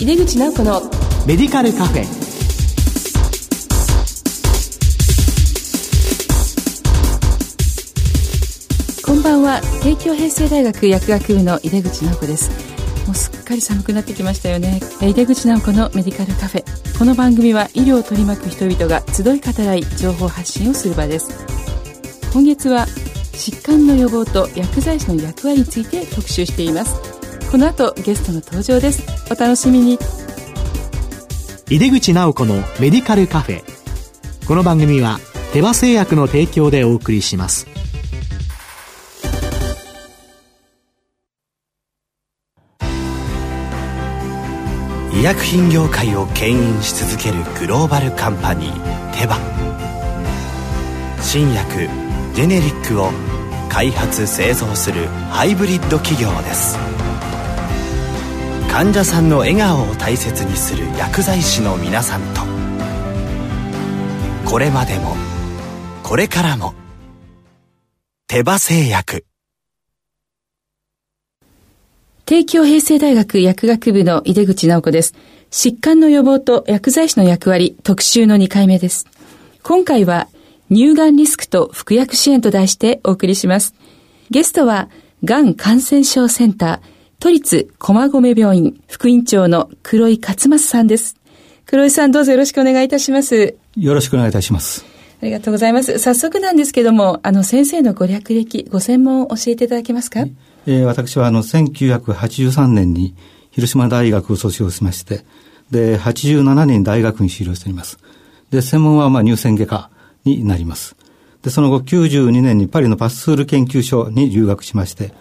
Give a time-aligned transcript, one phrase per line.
[0.00, 0.80] 井出口直子の
[1.26, 2.04] メディカルカフェ。
[9.04, 9.60] こんばんは。
[9.82, 12.48] 帝京平成大学薬学部の井出口直子です。
[13.08, 14.80] もうすっかり寒くなってきましたよね。
[15.02, 16.98] 井出口直子のメディカルカフェ。
[16.98, 21.30] この番組は医療を取り巻く人々が集い語らい情報発信をする場です。
[22.32, 22.86] 今月は
[23.32, 27.17] 疾患の予防と薬剤師の役割について特集しています
[27.50, 29.02] この後ゲストの登場です。
[29.32, 29.98] お楽しみに。
[31.70, 33.62] 井出口直子のメディカルカフェ。
[34.46, 35.18] この番組は
[35.54, 37.66] 手羽製薬の提供でお送りします。
[45.14, 49.38] 医薬品業界を牽引し続けるグローバルカンパニーテバ。
[51.22, 51.88] 新薬
[52.34, 53.10] ジェネリックを
[53.70, 56.76] 開発製造するハイブリッド企業です
[58.78, 62.42] 患者さんの笑顔を大切にする薬剤師の皆さんと
[64.48, 65.16] これまでも
[66.04, 66.74] これからも
[68.28, 69.26] 手羽製薬
[72.24, 75.12] 帝京平成大学薬学部の井出口直子です。
[75.50, 79.08] 疾患の予防と薬剤師の役割特集の2回目です。
[79.64, 80.28] 今回は
[80.70, 83.74] 乳がんリスクと服薬支援と題してお送りします。
[84.30, 84.88] ゲストは、
[85.24, 91.16] がん感染症センター、都立駒込病院副院長の黒井勝正さんです。
[91.66, 93.56] 黒井さんどうぞよろしくお願いいたします。
[93.76, 94.86] よろしくお願いいたします。
[95.20, 95.98] ありがとうございます。
[95.98, 100.32] 早速なんですけども、あの先生のご略歴、ご専門を教えていただけますか、はい
[100.66, 103.16] えー、私はあの1983年に
[103.50, 105.24] 広島大学を卒業しまして、
[105.72, 107.98] で、87年大学に修了しております。
[108.50, 109.90] で、専門はまあ乳腺外科
[110.24, 110.94] になります。
[111.42, 115.12] で、その後92年にパリのパスツール研究所に留学しまして、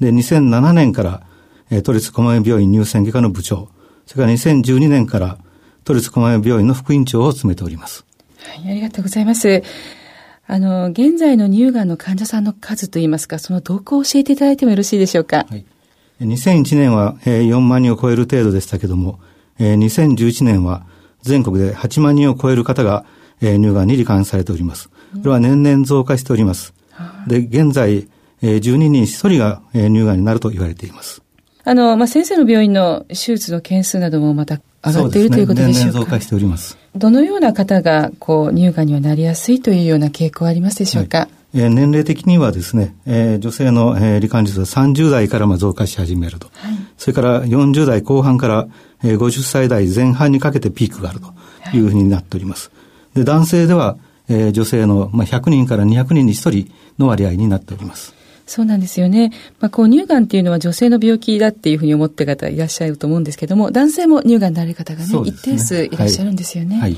[0.00, 1.22] で、2007年から、
[1.72, 3.70] えー、都立狛江病院乳腺外科の部長、
[4.06, 5.38] それから2012年から
[5.84, 8.04] 都立狛江病院の副院長を務めております。
[8.38, 9.62] はい、ありがとうございます。
[10.46, 15.46] あの、現在の乳がんの患者さんの数といいますか、その動向を教えていただいてもよろしいでしょうか？
[15.48, 15.64] はい。
[16.20, 19.18] 2001年は、えー、4万人を超える程度でしたけども、
[19.58, 20.84] えー、2011年は
[21.22, 23.06] 全国で8万人を超える方が、
[23.40, 24.88] えー、乳がんに罹患されております。
[24.88, 24.94] こ
[25.24, 26.74] れは年々増加しております。
[27.24, 28.08] うん、で、現在、
[28.42, 31.22] えー、12人1人が、えー、乳がんになると言われています。
[31.64, 35.98] あの、まあ、先生の病院の手術の件数などもまた上がっている、ね、ということでしょうか。
[36.00, 36.76] 増加しております。
[36.96, 46.48] どのような方が、こう、乳がんにはなりやすいというような傾向はありますでしょうか、はいえー、年齢的にはですね、えー、女性の、えー、罹患率は30代からまあ増加し始めると。
[46.54, 48.68] はい、それから40代後半から、
[49.04, 52.70] えー、50歳代前半にかけてピークがあるというふうになっております。
[53.14, 58.14] で男性では、えー、女性の、まあ、100人から200人に1人の割合になっております。
[58.52, 59.32] そうなんですよね。
[59.60, 66.78] まあ、こう乳がんっていうのは女性の病気だっていうふうに思ってる方いらっしゃると思うんですけども、男性も乳がんになる方がね、ね一定数いらっしゃるんですよね。
[66.78, 66.96] はい。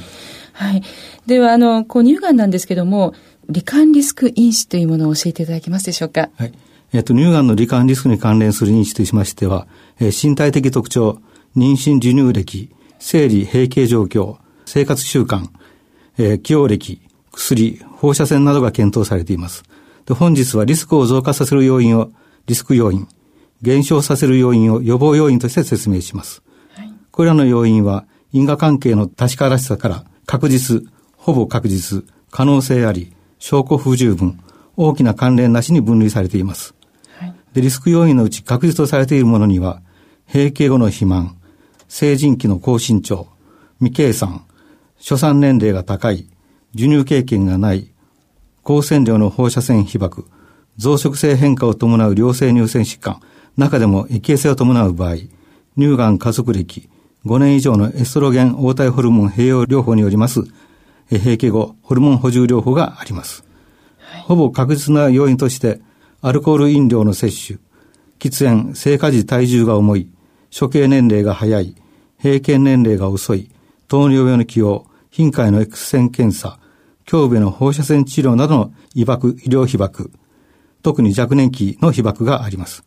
[0.52, 0.82] はい。
[1.26, 3.14] では、あの、こう乳がんなんですけども、
[3.50, 6.30] 罹患リスク因子というものを教えていただけますでしょうか？
[6.36, 6.52] はい。
[6.92, 9.66] えっ、と、乳がんの罹患リスクに関連する因子としましては、
[10.00, 11.20] えー、身体的特徴、
[11.56, 15.46] 妊娠授乳歴、生理閉経状況、生活習慣、
[16.18, 17.00] えー、起用歴、
[17.32, 19.64] 薬、放射線などが検討されています。
[20.06, 22.10] で本日はリスクを増加させる要因を
[22.46, 23.08] リスク要因、
[23.62, 26.42] 減少させる要因を予防要因として説明します。
[26.74, 30.84] はい、これらの要因は因果関係の確からしさから確実、
[31.16, 34.40] ほぼ確実、可能性あり、証拠不十分、
[34.76, 36.74] 大きな関連なしに分類されています。
[37.18, 39.80] はい、でリスク要因のうち確実とされているものには、
[40.26, 41.36] 閉経後の肥満、
[41.88, 43.28] 成人期の高身長、
[43.78, 44.44] 未計算、
[44.98, 46.26] 初産年齢が高い、
[46.72, 47.93] 授乳経験がない、
[48.64, 50.24] 高線量の放射線被曝、
[50.78, 53.20] 増殖性変化を伴う良性乳腺疾患、
[53.58, 55.16] 中でも液形性を伴う場合、
[55.76, 56.88] 乳がん家族歴、
[57.26, 60.44] 5年以上のエストロゲン応体ホルモン併用療法によります、
[61.10, 63.44] 閉経後ホルモン補充療法があります。
[63.98, 65.82] はい、ほぼ確実な要因として、
[66.22, 67.60] アルコール飲料の摂取、
[68.18, 70.08] 喫煙、生活時体重が重い、
[70.58, 71.76] 処刑年齢が早い、
[72.18, 73.50] 平均年齢が遅い、
[73.88, 76.58] 糖尿病の起用、頻回の X 線検査、
[77.10, 80.10] 胸部の放射線治療などの医爆、医療被爆、
[80.82, 82.84] 特に若年期の被爆があります。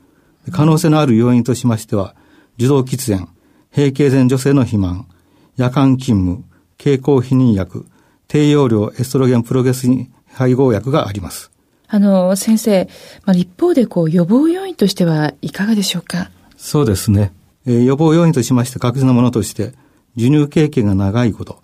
[0.52, 2.16] 可能性のある要因としましては、
[2.58, 3.28] 受動喫煙、
[3.76, 5.08] 閉経前女性の肥満、
[5.56, 6.44] 夜間勤務、
[6.78, 7.86] 経口避妊薬、
[8.28, 11.52] 低用量エストロゲンプロゲスン配合薬があります。
[11.88, 12.90] あの、先生、
[13.26, 16.30] まあ、一方でこう予防要因としてはいかがでしょうか？
[16.58, 17.34] そうですね。
[17.66, 19.74] えー、予防要因としまして確実なものとして、
[20.16, 21.62] 授乳経験が長いこと、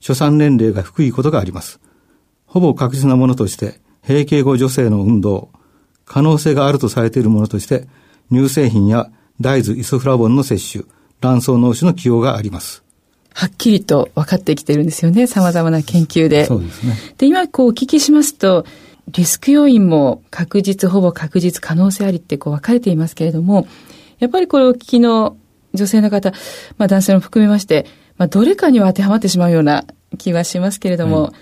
[0.00, 1.80] 初産年齢が低いことがあります。
[2.54, 5.48] ほぼ確実なものとして、閉経後女性の運動、
[6.04, 7.88] 可能性があるとされているものとして、
[8.30, 9.10] 乳製品や
[9.40, 10.86] 大豆イソフラボンの摂取、
[11.20, 12.84] 卵巣脳腫の起用があります。
[13.32, 15.26] はっきりと分かってきてるんですよね。
[15.26, 16.44] 様々な研究で。
[16.44, 16.96] そうですね。
[17.18, 18.64] で、今こうお聞きしますと、
[19.08, 23.66] リスク要因も確実、ほぼ確実、可能性ありってこう分かれていますけれども、
[24.20, 25.36] やっぱりこれをお聞きの
[25.72, 26.30] 女性の方、
[26.78, 27.86] まあ男性も含めまして、
[28.16, 29.84] まあどれかには当てはまってしまうような
[30.18, 31.32] 気はしますけれども、はい、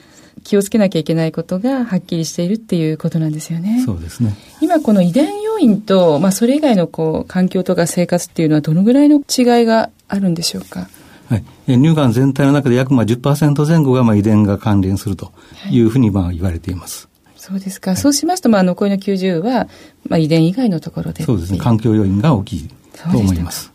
[0.44, 3.82] 気をつけなきゃいけないことがはっきりしているっていうことなんですよね。
[3.84, 4.34] そうですね。
[4.60, 10.88] 今この遺伝要因と、まあそれ以外のこう環境とか生活っていうのはどのぐらいの違いがあるんでしょうか？
[11.28, 15.32] はい、乳がん全体の中で約まあ10%前後がまあ遺伝が関連すると
[15.70, 17.08] いうふうにまあ言われています。
[17.36, 17.92] そうですか。
[17.92, 19.66] はい、そうしますと、まあ、残りの90は、
[20.08, 21.24] まあ、遺伝以外のところで。
[21.24, 21.58] そうですね。
[21.58, 22.68] 環境要因が大きい
[23.10, 23.72] と思います。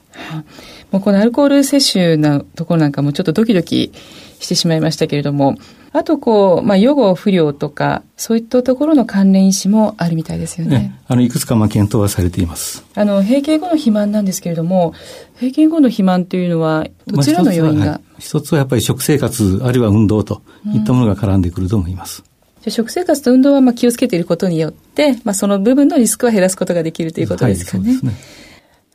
[0.92, 3.92] もうこのアルコール摂取のところなんかもちょっとドキドキ
[4.40, 5.58] してしまいましたけれども、
[5.94, 10.80] あとこう、まあ、予後不良とか、そういったところの関連因子もあるみたいですよね。
[10.80, 12.86] ねあの、いくつかまあ検討はされています。
[12.96, 14.94] あの、閉経後の肥満なんですけれども、
[15.36, 20.42] 閉経後の肥満というのは、どちらの要因が、まあ、一つはやっぱり食生活、あるいは運動と
[20.74, 22.22] いったものが絡んでくると思います。
[22.22, 22.28] うん
[22.70, 27.94] 食生活と運動はまあ気をつけていることによって、まあ、その部分のリスクは減らすことができるということですかね。
[27.94, 28.14] はい、ね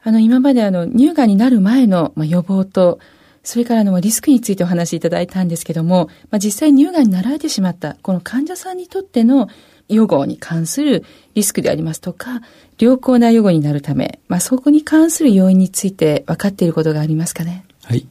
[0.04, 2.98] あの、今まであの、乳がんになる前の、まあ、予防と、
[3.42, 9.48] それからのリスクについてお話しいただいたんですけども、まあ、実際乳がんになられてしまった、この患者さんにとっての
[9.88, 11.04] 予後に関する
[11.34, 12.40] リスクでありますとか、
[12.78, 17.64] 良好な予後になるため、まあ、そこに関する要因について分かっていることがありますかね？
[17.84, 18.06] はい。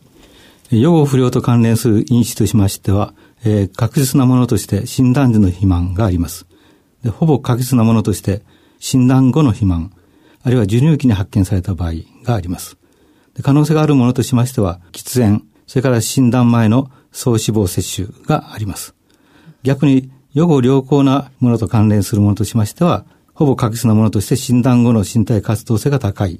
[0.69, 3.13] 予後不良と関連する因子としましては、
[3.43, 6.45] えー、確実なものとして診断時の肥満があります。
[7.03, 8.41] でほぼ確実なものとして
[8.79, 9.91] 診断後の肥満、
[10.43, 11.93] あるいは授乳期に発見された場合
[12.23, 12.77] があります。
[13.41, 18.93] 可能性があるものとしましては、喫煙、それから診断前の総脂肪摂取があります。
[19.63, 26.39] 逆に、予後良好なものと関連するものとしましては、ほぼ確実なものとして診断後の身体活動性が高い、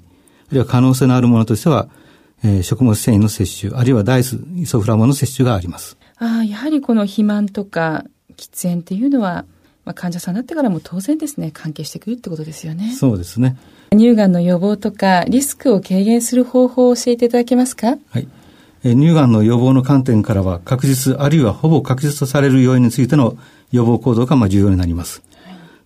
[0.50, 1.90] あるいは可能性のあるものとしては、
[2.44, 5.98] えー、食物繊維の摂取、あるいはダイス、イソフラボの摂取があります。
[6.18, 8.06] ああ、やはりこの肥満とか
[8.36, 9.46] 喫煙っていうのは、
[9.92, 12.94] まあ、患者さんになってからも当然ですね、関係してくるってことですよね。
[12.98, 13.58] そうですね。
[13.92, 17.98] 乳がんの予防とかリスクを軽減する方法を教えていただけますか？
[18.10, 18.28] はい。
[18.86, 23.38] え乳がんの予防の観点からは確実あるいはほぼ確実とされる要因についての
[23.74, 25.24] 予防行動がまあ重要になります。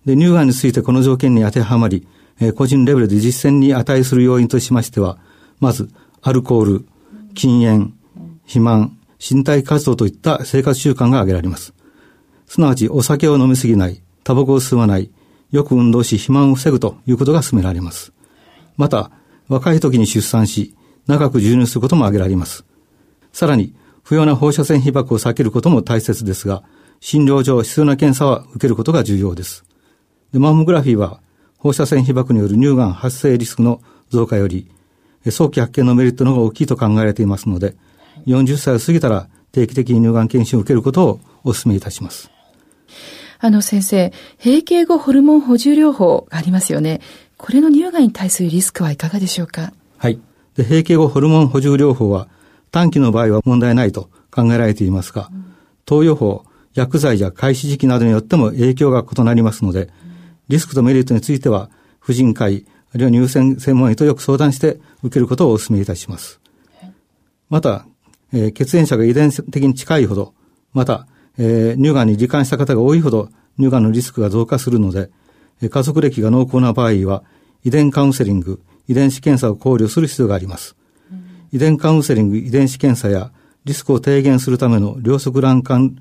[0.04, 2.06] で乳がんについてこの条件に当てはまり、
[2.38, 5.18] え個人レベルで実践に値する要因としましては、
[5.58, 5.90] まず
[6.22, 6.86] アルコール、
[7.34, 7.92] 禁煙、
[8.42, 11.74] 肥満、身体活動といった生活習慣が挙げられます。
[12.46, 15.10] すなわちお酒を飲みすぎない、タバコを吸わない、
[15.50, 18.12] よく運動し肥満を防ぐということが進められます。
[18.76, 19.10] また、
[19.48, 20.74] 若い時に出産し、
[21.06, 22.64] 長く授乳することも挙げられます。
[23.32, 26.62] さらに、不要な放射線被曝を避けることも大切ですが、
[27.00, 29.64] 診療上必要な検査は受けることが重要です。
[30.32, 31.20] でマンモグラフィーは、
[31.58, 34.70] 放射線被曝による乳がん発生リスクの増加より、
[35.30, 37.76] 早期発見のメリットの方が大きいと考えられていますので、
[38.26, 42.35] 40歳を過ぎたら定期的に乳がん検診を受けることをお勧めいたします。
[43.38, 44.12] あの先生、
[44.42, 47.00] 閉経後ホルモン補充療法がありますよね。
[47.36, 49.72] これの乳がんに対するリスクはいかがでしょうか？
[49.98, 50.18] はい。
[50.54, 52.28] で閉経後ホルモン補充療法は
[52.70, 55.54] 短期の場合は問題ないと考えられていますが、うん、
[55.84, 56.44] 投与法、
[56.74, 59.90] 薬剤や開始時期などによっても影響が異なりますので、うん、
[60.48, 66.40] リスクとメリットについては、婦人科医、あるいは乳腺専門医とよく相談して受けることをお勧めいたします。
[67.48, 67.86] また、
[68.32, 70.34] えー、血縁者が遺伝的に近いほど、
[70.72, 71.06] また、
[71.38, 73.28] えー、乳がんに罹患した方が多いほど
[73.58, 75.10] 乳がんのリスクが増加するので、
[75.62, 77.22] えー、家族歴が濃厚な場合は、
[77.64, 80.76] 遺伝カウンセリング、遺伝子検査を考慮する必要があります。
[81.10, 83.32] うん、遺伝カウンセリング、遺伝子検査や
[83.64, 85.96] リスクを低減するための両側卵管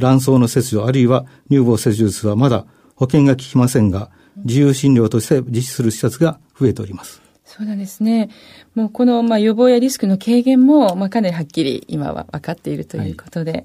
[0.00, 2.64] 卵巣の切除あるいは乳房切除術はまだ
[2.96, 4.10] 保険が効きませんが、
[4.44, 7.20] 自由診療として実施する施設が増えております。
[7.44, 8.30] そうなんですね。
[8.74, 13.64] もうこの、まあ、予防やリスクの軽減も、まあ、かなりはっきり今は分かっているということで、はい。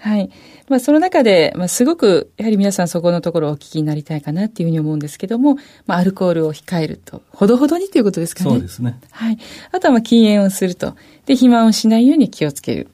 [0.00, 0.30] はい、
[0.68, 8.50] まあ、その中で、まあ、すごく、やはり皆さんそこのところをお聞きになりたいかなっていうふうに思うんですけども、まあ、アルコールを控えると、ほどほどにということですかね。
[8.50, 8.98] そうですね。
[9.10, 9.38] はい。
[9.72, 10.96] あとは、まあ、禁煙をすると。
[11.26, 12.88] で、肥満をしないように気をつける。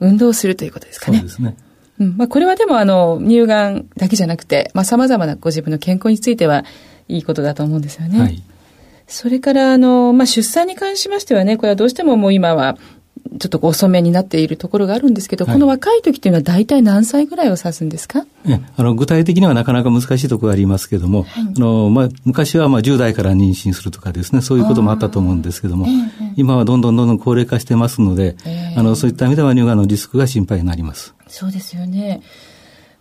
[0.00, 1.18] 運動するということですかね。
[1.18, 1.56] そうですね。
[2.00, 2.16] うん。
[2.16, 6.64] まあ、これはでも、あの、乳がんだけじゃなくて、まあ、様々なご自分の健康については、
[7.08, 8.18] いいことだと思うんですよね。
[8.18, 8.42] はい。
[9.06, 12.76] それから、あの、まあ、出産に関しましてはね、これはどうしてももう今は、
[13.38, 18.26] ちょっと遅めになっているところがあるんですけど、はい、この若い時っていうのは大体何歳ぐらいを指すんですか？
[18.76, 25.86] あの具体的にはなかなか難しいところがありますけども、はい、あのまあ、昔はまあ10代から妊娠するとかですね、そういうこともあったと思うんですけども、
[26.36, 28.36] 今はどんどんどんどん高齢化してますので、
[28.76, 31.14] あのそういった意味では乳がんのリスクが心配になります。
[31.28, 32.22] そうですよね。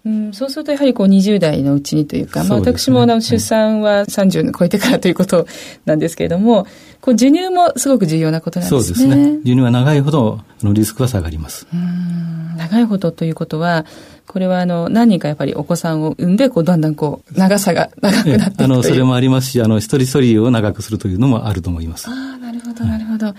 [0.05, 5.47] うん、そうするとやはりこう20代のうちにというか、まあ私もあの出産は30超えてからということ
[5.85, 6.67] なんですけれども、
[7.01, 8.83] こう授乳もすごく重要なことなんですね。
[8.83, 9.25] そうですね。
[9.39, 11.67] 授乳は長いほどのリスクは下がります。
[11.73, 13.85] うん長いほどということは、
[14.27, 22.09] これはあの何人かやっぱりお子さんを産んで、こうだんだんこう長さが長くなっていくあの、それもありますし、あの、一人一人を長くするというのもあると思います。
[22.09, 23.33] ああ、なるほど、なるほど。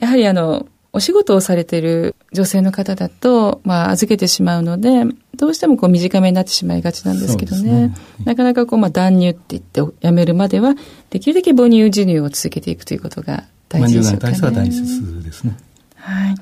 [0.00, 5.04] やはりあの、お仕事をされている女性の方だと、まあ、預けてしまうので、
[5.36, 7.88] どうしてもこう短めになってしまいがちなんですけどね。
[7.88, 7.94] ね
[8.24, 10.74] なかなかこう、まあ、断乳って言ってやめるまでは、
[11.08, 14.38] できるだけ母乳授乳を続けていくということが大事ですよね。
[14.42, 15.56] まあ、大切ですね。
[15.96, 16.34] はい。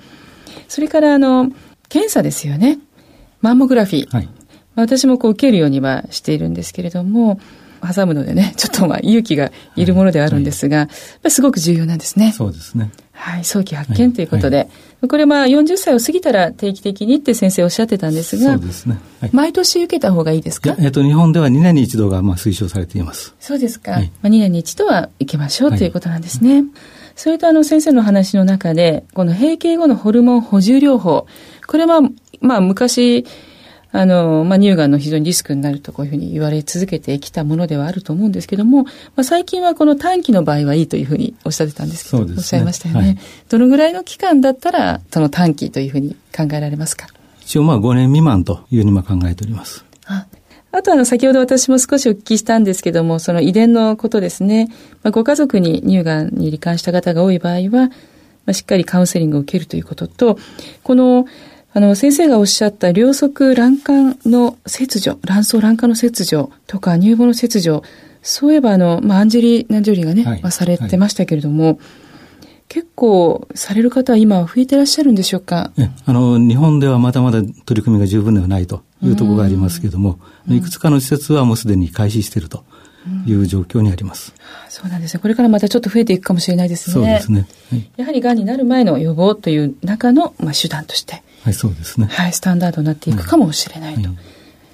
[0.66, 1.52] それから、あの、
[1.88, 2.80] 検査ですよね。
[3.40, 4.10] マンモグラフィー。
[4.10, 4.28] はい。
[4.74, 7.40] 私もこう受けるようにはしているんですけれども、
[7.80, 10.88] 挟むのでね、 ちょっとまあ勇気がいるものではあるんですが、
[11.28, 12.32] すごく重要なんですね。
[12.36, 12.90] そうですね。
[13.12, 14.70] はい、早期発見ということで、はいは
[15.04, 18.98] い、これまあ40歳を過ぎたら定期的にって先生おっしゃってたんですが、そうですね。
[19.20, 20.74] はい、毎年受けた方がいいですか？
[20.78, 23.34] えっ、と、日本では2年に一度がまあ推奨されています。
[23.38, 23.92] そうですか。
[23.92, 26.64] はい、まあ、2年に一度は受けましょうということなんですね。
[27.14, 31.26] それとあの先生の話の中で、この閉経後のホルモン補充療法、
[31.66, 32.00] これは
[32.40, 33.26] まあ昔、
[33.92, 43.18] あの、まあ、乳がんの非常にリスクになるとこういうふうに言われ続けてきたものではあると思うんですけども、まあ、最近はこの短期の場合はいいというふうにおっしゃってたんですけど、ね、おっしゃいましたよね、はい、
[43.48, 47.08] どのぐらいの期間だったら、その短期というふうに考えられますか？
[47.40, 49.84] 一応まあ5年未満というふうに今考えております。
[50.06, 50.26] あ
[50.72, 54.68] あとあの、先ほど私も少しお聞きしたんですけども、その遺伝のことですね。
[55.02, 57.90] まあ、ご家族に乳がんに罹患した方が多い場合は、ま
[58.46, 60.38] あ、しっかりカウンセリングを受けるということと、
[60.84, 61.26] この
[61.72, 67.82] あの、先生がおっしゃった両側卵管の切除、卵巣卵管の切除とか乳房の切除、
[68.22, 71.78] そういえばあの、まあ、アンジェリーナ・ジョリーがね、はい、まあ、されてましたけれども、はい、
[72.68, 75.72] 結構される方は今増えてらっしゃるんでしょうか？
[76.06, 82.64] あの、日本ではまだまだ取り組みが十分ではないというところがありますけれども、いくつかの施設はもうすでに開始していると。
[83.26, 85.22] いう状況にあります、うん、そうなんですね。
[85.22, 86.92] これからまたちょっと増えていくかもしれないですね。
[86.92, 87.46] そうですね。
[87.70, 92.08] はい、やはりがんになる前の予防という中の、まあ、手段として、はい、そうですね。
[92.10, 94.00] はい、スタンダードになっていくかもしれないと。
[94.00, 94.16] はい、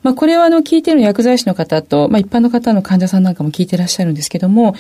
[0.03, 4.73] まあ、これはあの、聞いてる薬剤師の方と、まあ、一般の方の患者さんなんかも聞いてらっしゃるんですけども、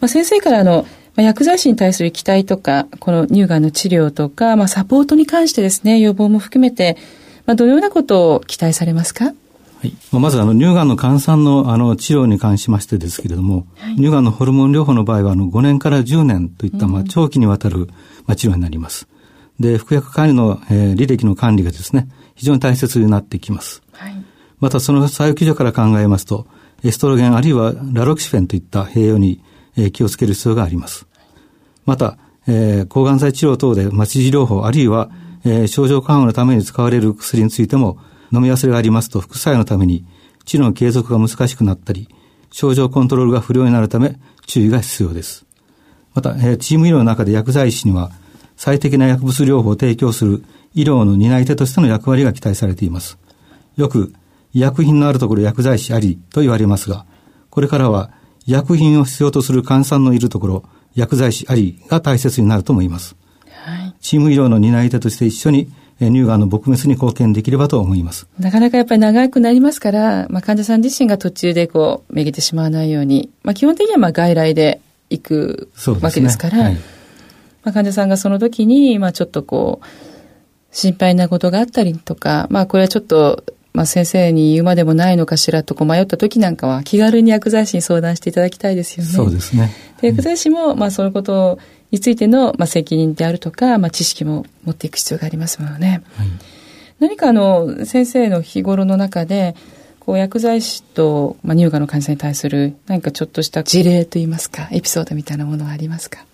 [0.00, 6.96] まあ、先生からあの、まあ、薬剤師に対する期待とか、この乳がんの治療とか、まあ、サポートに関してですね、予防も含めて、
[7.46, 9.26] まあ、どのようなことを期待されますか？
[9.26, 9.32] は
[9.84, 9.94] い。
[10.12, 17.88] まず、あの、乳がんの患者の、あの、治療に関しましてですけれども、はい、乳がんのホルモン療法の場合は、あの、5年から10年といった、まあ、長期にわたる、
[18.26, 19.08] まあ、治療になります。
[19.60, 23.82] で、服薬管理の、えー、履歴の管理がですね、非常に大切になってきます。
[23.92, 24.24] はい、
[24.60, 26.46] またその作用基準から考えますと、
[26.84, 29.42] エストロゲンあるいはラロキシフェンといった併用に、
[29.76, 31.06] えー、気をつける必要があります。
[31.84, 35.10] また、えー、抗がん剤治療等で待ち治療法あるいは、
[35.44, 37.98] えー、症状緩和のために使われる薬についても
[38.32, 40.04] 飲み忘れがありますと副作用のために
[40.44, 42.08] 治療の継続が難しくなったり、
[42.50, 45.46] 症状コントロールが不良になるため注意が必要です。
[46.14, 48.10] また、えー、チーム医療の中で薬剤師には
[48.58, 53.16] 最適な薬物療法を提供する医療の担い手としての役割が期待されています。
[53.76, 54.12] よく、
[54.52, 57.06] 医薬品のあるところ薬剤師ありと言われますが、
[57.50, 58.10] これからは
[58.46, 60.64] 医薬品を必要とする患者さんのいるところ、
[60.96, 63.14] 薬剤師ありが大切になると思います。
[63.48, 68.26] はい、チーム医療の担い手として一緒に乳がんの撲滅に貢献できればと思います。
[68.40, 75.70] なかなかやっぱり長くなりますから、まあ、患者さん自身が途中でこう、めげてしまわないように、まあ、基本的にはまあ外来で行く
[76.02, 76.72] わけですから、
[77.64, 79.86] まあ、患者さんがその時に、まあ、ちょっとこう、
[80.70, 89.10] 心配なことがあったりとか、まあ、これはちょっと、まあ、先生に言うまでもないのかしらとこう迷った時なんかは気軽に薬剤師に相談していただきたいですよね。
[89.10, 89.70] そうですね。
[90.00, 91.58] で薬剤師も、まあ、そういうこと
[91.90, 96.02] についての、まあ、責任であるとか、まあ、知識も持っていく必要がありますものね。
[96.16, 96.26] はい、
[96.98, 99.54] 何かあの、先生の日頃の中で、
[100.00, 106.24] こう薬剤師と、まあ、乳がんの患者さんに対する何かちょっとした事例といいますか、エピソードみたいなものはありますか？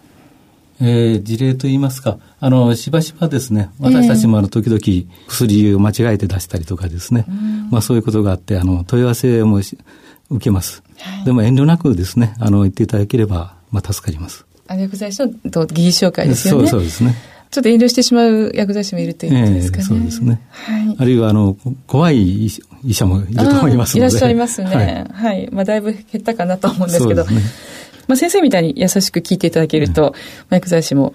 [0.81, 4.81] えー、事例といいますか、あの、しばしばですね、私たちもあの、時々
[5.29, 7.27] 薬を間違えて出したりとかですね、
[7.71, 9.77] まあそういうことがあって、あの、問い合わせも受
[10.39, 10.83] けます。
[10.99, 14.47] はい、でも遠慮なくですね、あの、言っていただければ、まあ助かります。
[14.67, 16.61] あの、薬剤師の技術紹介ですよね。
[16.63, 17.15] そうそうですね。
[17.55, 19.85] ちょっと遠慮してしまう薬剤師もいるということですかね。
[19.85, 20.41] えー、そうですね。
[20.51, 20.97] はい。
[20.99, 22.51] あるいは、あの、怖い医
[22.93, 23.99] 者もいると思いますので。
[23.99, 24.71] いらっしゃいますね。
[24.75, 25.07] はい。
[25.13, 27.25] はい、まあ、だいぶ減ったかなと思うんですけど。
[27.25, 27.51] そうですね。
[28.09, 30.15] まあ、先生みたいに優しく聞いていただけると、うん、
[30.51, 31.15] 薬剤師も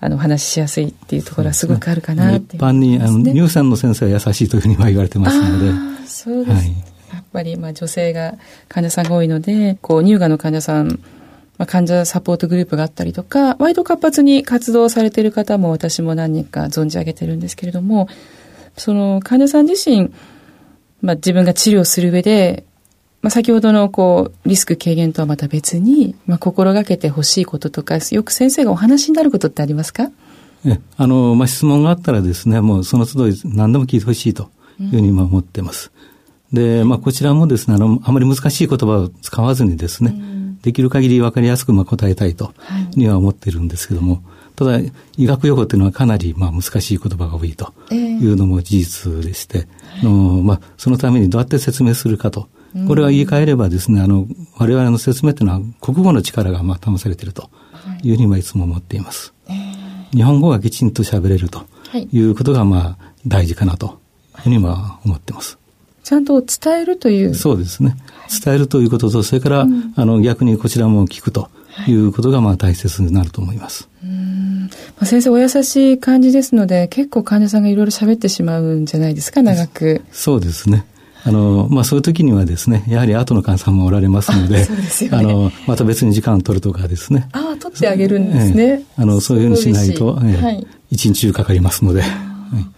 [0.00, 6.06] あのお話ししやすいっていうところはすごくあるかなね、一般にあの乳腺の先生は優しいというふうには言われてますので。
[6.06, 6.66] そうです、はい、
[7.12, 8.34] やっぱりまあ女性が
[8.68, 11.00] 患者さんが多いので、こう乳がんの患者さん、
[11.58, 18.08] まあ、患者サポートグループがあったりとか、割と活発に活動されている方も私も何人か存じ上げてるんですけれども、
[18.76, 20.12] その患者さん自身、
[21.02, 22.64] まあ、自分が治療する上で、
[23.20, 30.10] まあ、先ほどのこうリスク軽減とはまた別に、まあ、心がけてほしいこととかよく先生がお話になることってありますか？
[30.64, 35.90] えあの、まあ、質問があったらですねもうその都度何でも聞いてほしいというふうに今思ってます。
[36.52, 42.54] うん、で、まあ、こちらもですねあのあまり難しい言葉を使わずにですね、うん、できる限り分かりやすくまあ答えたいと
[42.94, 44.22] には思ってるんですけども、はい
[44.58, 44.80] ただ、
[45.16, 52.48] 医学用語というのはかなりまあ難しい言葉が多いというのも事実でして、えー、のまあ、そのためにどうやって説明するかと。
[52.86, 57.50] これは言い換えればですね、あの、我々の説明というのは国語の力がまあ保されていると
[58.02, 59.32] いうふうにはいつも思っています。
[59.48, 61.64] えー、日本語がきちんと喋れると
[62.12, 63.98] いうことがまあ大事かなと
[64.36, 65.58] いうふうには思っています。
[66.04, 67.34] ちゃんと伝えるという。
[67.34, 67.96] そうですね。
[68.44, 71.50] 伝えるということと、それから、うん、あの、逆にこちらも聞くと
[71.86, 73.88] いうことが、まあ、大切になると思います。
[74.02, 80.02] うんまあ、先生、お優しい感じですので、結構患者さんがいろいろ喋ってしまうんじゃないですか、長く。
[80.12, 80.86] そうですね。
[81.24, 84.66] あの、まあ、そういう時にはですね、やはり後の患者さんもおられますので、
[85.12, 87.28] あ、ね、の、また別に時間を取るとかですね。
[87.32, 88.64] ああ、取ってあげるんですね。
[88.64, 92.02] えあの、そういうふうにしないと、ええはい、一日中かかりますので。
[92.02, 92.77] はい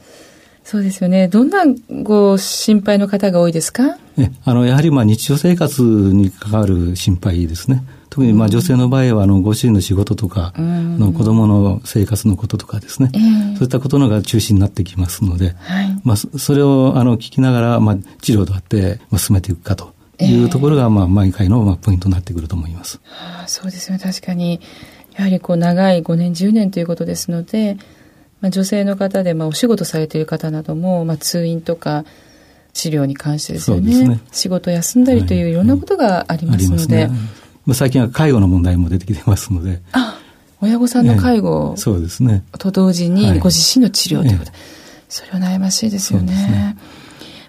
[0.71, 1.27] そうですよね。
[1.27, 1.65] どんな
[2.05, 3.99] ご心配の方が多いですか？
[4.17, 7.83] えあの、やはりまあ日常生活に関わる心配ですね。
[8.09, 13.11] 特にまあ女性の場合はあのご主人の仕事とかの子供の生活のこととかですね、
[13.57, 15.57] そういったことのが中心になってきますので、
[16.05, 23.01] まあそれをあの聞きながらまあ治療どうやって進めていくかというところがまあ毎回のまあポイントになってくると思います。
[23.07, 23.99] はあ、そうですね。
[23.99, 24.61] 確かに。
[25.17, 27.77] やはりこう長い5年10年ということですので、
[28.41, 32.05] まあ、女性の方でまあお仕事されている方などもまあ通院とか
[32.73, 37.05] 治療に関してですよね、ね、仕事休んだりといういろんなことがありますので。
[37.05, 37.11] はい
[37.75, 39.81] 最近は介護の問題も出てきてますので。
[39.93, 40.19] あ、
[40.61, 42.43] 親御さんの介護、そうですね。
[42.59, 44.53] と同時にご自身の治療ということ、
[45.09, 46.33] それは悩ましいですよね。
[46.33, 46.77] ね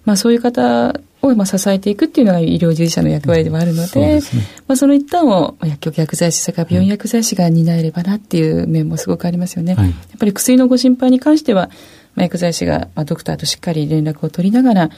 [0.05, 9.75] まあそういう方をまあ支えていくっていうのが医療従事者の役割でもあるので、うん、そね、まあその一端を薬局薬剤師、それから病院薬剤師が担えればなっていう面もすごくありますよね。
[9.75, 11.69] はい、やっぱり薬のご心配に関しては、
[12.15, 14.89] まあ、薬剤師が、まあ、ドクターとしっかり連絡を取りながら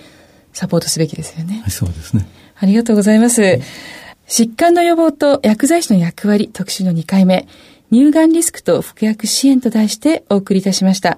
[0.54, 1.60] サポートすべきですよね。
[1.62, 2.28] はい、そうですね。
[2.56, 3.60] ありがとうございます。
[4.28, 7.48] 疾患の予防と薬剤師の役割特集の2回目、
[7.92, 11.18] 乳がんリスクと服薬支援と題してお送りいたしました。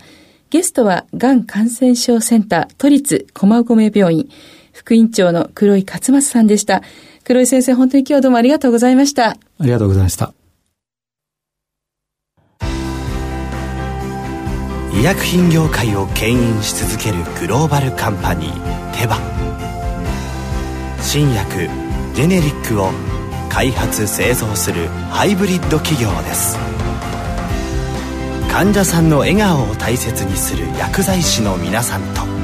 [0.50, 4.30] ゲストは、がん感染症センター都立駒込病院
[4.76, 6.84] 副院長の黒井勝正さんでした。
[7.24, 9.30] 黒井先生、本当に今日はどうもありがとうございました。
[9.30, 10.34] ありがとうございました。
[14.94, 19.18] 医薬品業界を牽引し続けるグローバルカンパニーテバ
[21.02, 21.70] 新薬
[22.14, 22.92] ジェネリックを
[23.50, 26.58] 開発製造するハイブリッド企業です
[28.50, 32.35] 患者さんの笑顔を大切にする薬剤師の皆さんと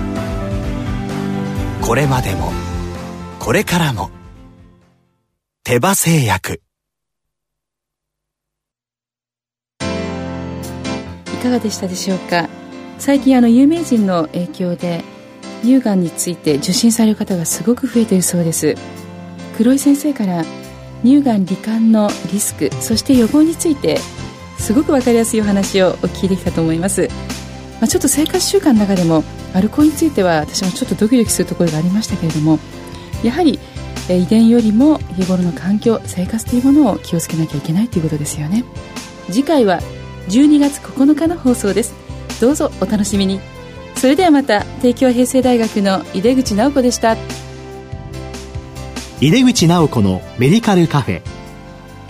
[1.92, 2.54] これまでも。
[3.38, 4.12] これからも。
[5.66, 6.62] 手羽製薬。
[9.82, 9.84] い
[11.44, 12.48] かがでしたでしょうか？
[12.98, 15.04] 最近あの有名人の影響で
[15.64, 18.76] 乳がんについて受診される方がすごく増えているそうです。
[19.58, 20.46] 黒井先生から
[21.04, 23.98] 乳がん罹患のリスクそして予防について
[24.58, 27.10] すごく分かりやすいお話をお聞きできたと思います、
[27.82, 32.60] まあ、ちょっと生活習慣の中でもアルコールについては私もちょっとドキドキするところがありましたけれども
[33.24, 33.60] やはり
[34.08, 38.66] 遺伝よりも日頃の環境生活というものを気をつけなきゃいけないということですよね。
[39.28, 39.80] 次回は
[40.28, 41.94] 12月9日の放送です。
[42.40, 43.40] どうぞお楽しみに。
[43.96, 47.16] それではまた帝京平成大学の井出口直子でした。
[49.22, 51.22] 井出口直子のメディカルカフェ。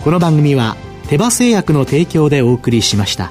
[0.02, 0.76] この番組は
[1.08, 3.30] 手羽製薬の提供でお送りしました。